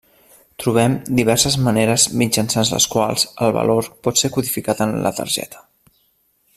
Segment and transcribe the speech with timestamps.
[0.61, 5.67] Trobem diverses maneres mitjançant les quals el valor pot ser codificat en la targeta.